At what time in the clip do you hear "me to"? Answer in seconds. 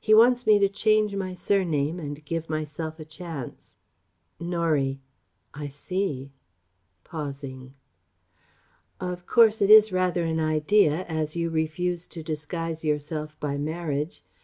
0.44-0.68